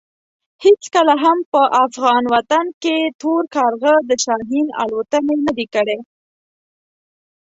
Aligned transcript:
هېڅکله 0.63 1.13
هم 1.23 1.37
په 1.51 1.61
افغان 1.85 2.23
وطن 2.33 2.65
کې 2.83 2.97
تور 3.21 3.43
کارغه 3.55 3.93
د 4.09 4.11
شاهین 4.23 4.67
الوتنې 4.81 5.35
نه 5.45 5.51
دي 5.57 5.65
کړې. 5.75 5.97